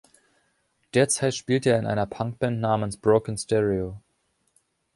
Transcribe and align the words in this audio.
Derzeit 0.95 1.35
spielt 1.35 1.67
er 1.67 1.77
in 1.77 1.85
einer 1.85 2.07
Punkband 2.07 2.59
namens 2.59 2.97
Broken 2.97 3.37
Stereo. 3.37 4.01